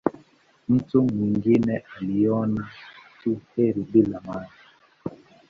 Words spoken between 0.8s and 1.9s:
mwingine